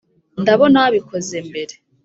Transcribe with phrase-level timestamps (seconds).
[0.41, 1.73] ndabona wabikoze mbere.